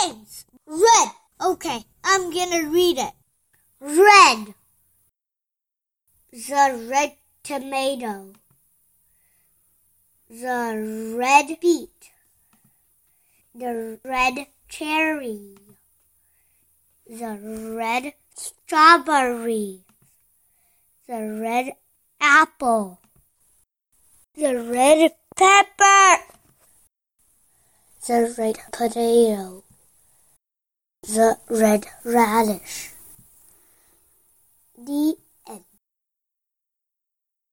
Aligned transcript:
Red. 0.00 1.10
Okay, 1.42 1.84
I'm 2.02 2.32
gonna 2.32 2.70
read 2.70 2.96
it. 2.96 3.12
Red. 3.80 4.54
The 6.32 6.86
red 6.88 7.16
tomato. 7.42 8.32
The 10.30 11.14
red 11.18 11.58
beet. 11.60 12.10
The 13.54 13.98
red 14.02 14.46
cherry. 14.68 15.56
The 17.06 17.74
red 17.76 18.14
strawberry. 18.34 19.80
The 21.06 21.40
red 21.42 21.74
apple. 22.20 23.00
The 24.34 24.56
red 24.56 25.12
pepper. 25.36 26.22
The 28.06 28.34
red 28.38 28.58
potato. 28.72 29.64
The 31.12 31.38
red 31.48 31.86
radish. 32.04 32.90